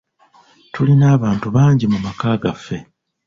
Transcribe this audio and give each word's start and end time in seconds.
Tulina 0.73 1.05
abantu 1.17 1.47
bangi 1.55 1.85
mu 1.91 1.99
maka 2.05 2.29
gaffe 2.41 2.77